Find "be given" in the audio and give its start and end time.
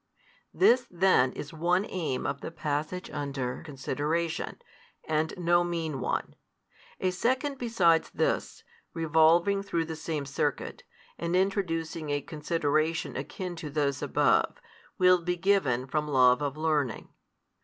15.21-15.85